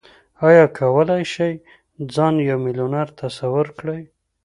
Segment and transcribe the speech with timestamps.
[0.47, 1.53] ايا کولای شئ
[2.13, 4.01] ځان يو ميليونر تصور کړئ؟